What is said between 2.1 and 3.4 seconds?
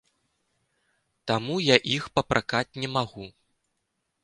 папракаць не магу.